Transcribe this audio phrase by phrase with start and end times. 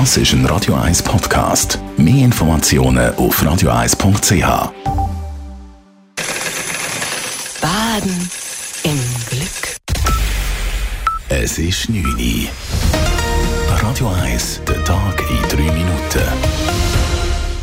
[0.00, 1.78] Das ist ein Radio 1 Podcast.
[1.96, 4.72] Mehr Informationen auf radio1.ch.
[7.60, 8.30] Baden
[8.82, 8.98] im
[9.30, 9.76] Glück.
[11.28, 12.48] Es ist 9 Uhr.
[13.68, 16.28] Radio 1, der Tag in 3 Minuten.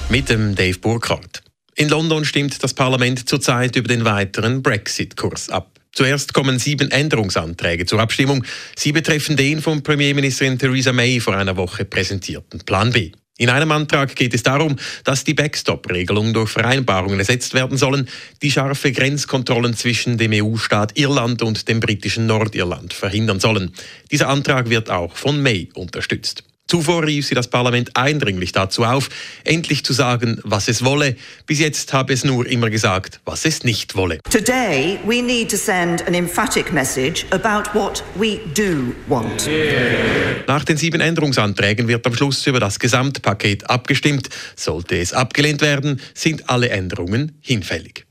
[0.07, 1.43] Mit dem Dave Burkhardt.
[1.75, 5.80] In London stimmt das Parlament zurzeit über den weiteren Brexit-Kurs ab.
[5.93, 8.45] Zuerst kommen sieben Änderungsanträge zur Abstimmung.
[8.75, 13.11] Sie betreffen den von Premierministerin Theresa May vor einer Woche präsentierten Plan B.
[13.37, 18.07] In einem Antrag geht es darum, dass die Backstop-Regelung durch Vereinbarungen ersetzt werden sollen,
[18.43, 23.73] die scharfe Grenzkontrollen zwischen dem EU-Staat Irland und dem britischen Nordirland verhindern sollen.
[24.11, 26.43] Dieser Antrag wird auch von May unterstützt.
[26.71, 29.09] Zuvor rief sie das Parlament eindringlich dazu auf,
[29.43, 31.17] endlich zu sagen, was es wolle.
[31.45, 34.19] Bis jetzt habe es nur immer gesagt, was es nicht wolle.
[34.29, 39.49] Today, we need to send an emphatic message about what we do want.
[40.47, 44.29] Nach den sieben Änderungsanträgen wird am Schluss über das Gesamtpaket abgestimmt.
[44.55, 48.05] Sollte es abgelehnt werden, sind alle Änderungen hinfällig.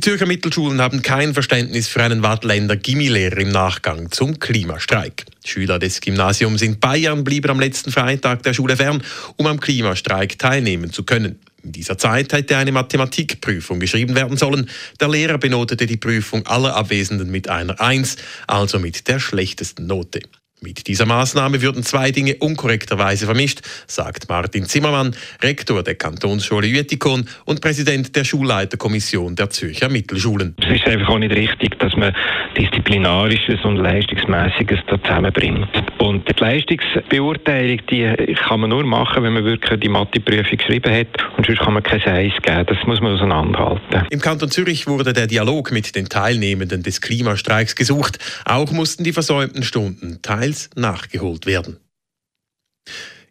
[0.00, 5.26] Die Zürcher Mittelschulen haben kein Verständnis für einen Wattländer Gimmilehrer im Nachgang zum Klimastreik.
[5.44, 9.02] Schüler des Gymnasiums in Bayern blieben am letzten Freitag der Schule fern,
[9.36, 11.38] um am Klimastreik teilnehmen zu können.
[11.62, 14.70] In dieser Zeit hätte eine Mathematikprüfung geschrieben werden sollen.
[14.98, 20.22] Der Lehrer benotete die Prüfung aller Abwesenden mit einer Eins, also mit der schlechtesten Note.
[20.62, 27.26] Mit dieser Maßnahme würden zwei Dinge unkorrekterweise vermischt, sagt Martin Zimmermann, Rektor der Kantonsschule Jütikon
[27.46, 30.54] und Präsident der Schulleiterkommission der Zürcher Mittelschulen.
[30.60, 32.14] Es ist einfach auch nicht richtig, dass man
[32.58, 35.66] Disziplinarisches und Leistungsmäßiges da zusammenbringt.
[35.98, 41.06] Und die Leistungsbeurteilung, die kann man nur machen, wenn man wirklich die Matheprüfung geschrieben hat
[41.38, 42.66] und sonst kann man kein Eis geben.
[42.66, 44.06] Das muss man auseinanderhalten.
[44.10, 48.18] Im Kanton Zürich wurde der Dialog mit den Teilnehmenden des Klimastreiks gesucht.
[48.44, 51.78] Auch mussten die versäumten Stunden teils teils nachgeholt werden.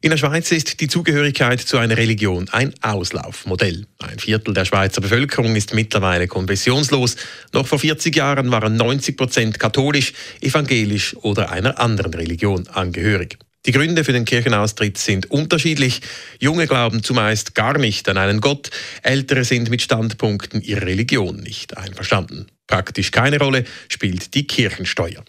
[0.01, 3.85] In der Schweiz ist die Zugehörigkeit zu einer Religion ein Auslaufmodell.
[3.97, 7.17] Ein Viertel der Schweizer Bevölkerung ist mittlerweile konfessionslos.
[7.51, 13.37] Noch vor 40 Jahren waren 90 Prozent katholisch, evangelisch oder einer anderen Religion angehörig.
[13.65, 15.99] Die Gründe für den Kirchenaustritt sind unterschiedlich.
[16.39, 18.69] Junge glauben zumeist gar nicht an einen Gott,
[19.03, 22.47] ältere sind mit Standpunkten ihrer Religion nicht einverstanden.
[22.67, 25.25] Praktisch keine Rolle spielt die Kirchensteuer.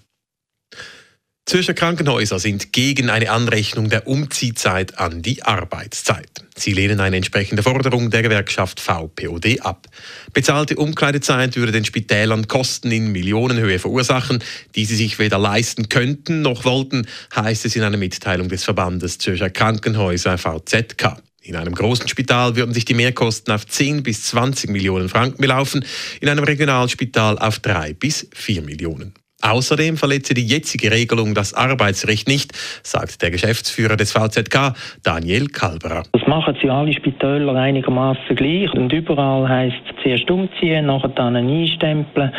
[1.51, 6.31] Zürcher Krankenhäuser sind gegen eine Anrechnung der Umziehzeit an die Arbeitszeit.
[6.57, 9.89] Sie lehnen eine entsprechende Forderung der Gewerkschaft VPOD ab.
[10.33, 14.45] Bezahlte Umkleidezeit würde den Spitälern Kosten in Millionenhöhe verursachen,
[14.77, 19.19] die sie sich weder leisten könnten noch wollten, heißt es in einer Mitteilung des Verbandes
[19.19, 21.17] Zürcher Krankenhäuser VZK.
[21.43, 25.85] In einem großen Spital würden sich die Mehrkosten auf 10 bis 20 Millionen Franken belaufen,
[26.21, 29.15] in einem Regionalspital auf 3 bis 4 Millionen.
[29.43, 32.53] Außerdem verletze die jetzige Regelung das Arbeitsrecht nicht,
[32.83, 36.03] sagt der Geschäftsführer des VZK, Daniel Kalberer.
[36.13, 38.73] Das machen sie alle Spitäler einigermaßen gleich.
[38.75, 42.33] Und überall heisst es zuerst umziehen, nachher dann einstempeln.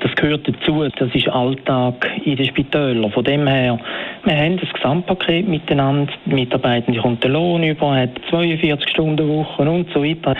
[0.00, 3.10] Das gehört dazu, das ist Alltag in den Spitälern.
[3.10, 3.80] Von dem her,
[4.24, 6.12] wir haben das Gesamtpaket miteinander.
[6.24, 10.36] Die Mitarbeitende kommt den Lohn über, hat 42 Stunden Woche und so weiter.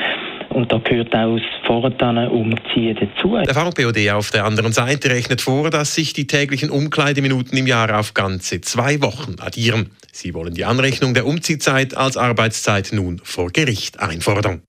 [0.58, 3.36] Und da gehört auch das Vordertanen Umziehen dazu.
[3.36, 7.96] Der VPOD auf der anderen Seite rechnet vor, dass sich die täglichen Umkleideminuten im Jahr
[7.96, 9.91] auf ganze zwei Wochen addieren.
[10.10, 14.62] Sie wollen die Anrechnung der Umziehzeit als Arbeitszeit nun vor Gericht einfordern.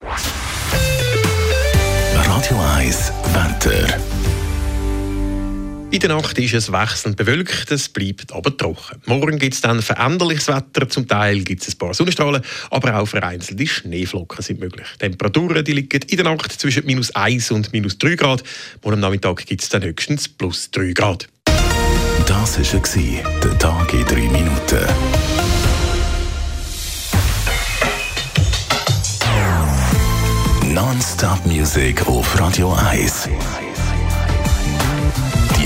[2.14, 3.98] Radio 1 Wetter.
[5.92, 9.02] In der Nacht ist es wechselnd bewölkt, es bleibt aber trocken.
[9.06, 13.06] Morgen gibt es dann veränderliches Wetter, zum Teil gibt es ein paar Sonnenstrahlen, aber auch
[13.06, 14.86] vereinzelte Schneeflocken sind möglich.
[14.94, 18.44] Die Temperaturen die liegen in der Nacht zwischen minus 1 und minus 3 Grad.
[18.84, 21.26] Morgen Nachmittag gibt es dann höchstens plus 3 Grad.
[22.24, 24.86] Das war der Tag in 3 Minuten.
[30.72, 33.28] Non-Stop Music auf Radio 1.